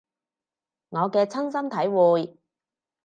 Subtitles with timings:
[0.89, 2.39] 我嘅親身體會